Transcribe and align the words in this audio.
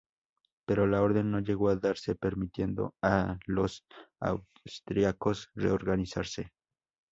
Pero 0.65 0.87
la 0.87 1.03
orden 1.03 1.29
no 1.29 1.41
llegó 1.41 1.69
a 1.69 1.75
darse 1.75 2.15
permitiendo 2.15 2.95
a 3.03 3.37
los 3.45 3.85
austriacos 4.19 5.51
reorganizarse. 5.53 6.49